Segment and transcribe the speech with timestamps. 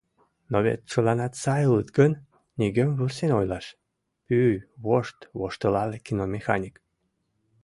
[0.51, 2.13] Но вет чыланат сай улыт гын,
[2.57, 3.65] нигӧм вурсен ойлаш,—
[4.25, 6.75] пӱй вошт воштылале киномеханик.